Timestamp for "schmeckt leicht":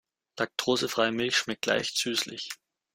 1.37-1.95